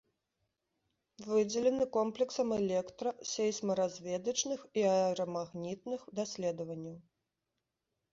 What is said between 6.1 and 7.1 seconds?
даследаванняў.